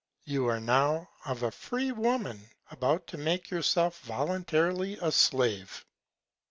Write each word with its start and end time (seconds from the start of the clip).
You 0.25 0.47
are 0.47 0.59
now 0.59 1.09
of 1.27 1.43
a 1.43 1.51
free 1.51 1.91
Woman 1.91 2.49
about 2.71 3.05
to 3.05 3.19
make 3.19 3.51
yourself 3.51 3.99
voluntarily 4.01 4.97
a 4.99 5.11
Slave. 5.11 5.85